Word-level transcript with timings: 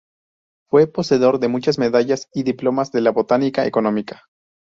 Fue 0.67 0.87
poseedor 0.87 1.37
de 1.37 1.47
muchas 1.47 1.77
medallas 1.77 2.27
y 2.33 2.41
diplomas 2.41 2.91
de 2.91 3.01
la 3.01 3.11
botánica 3.11 3.67
económica. 3.67 4.23